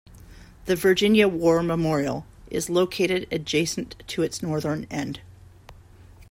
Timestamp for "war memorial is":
1.27-2.71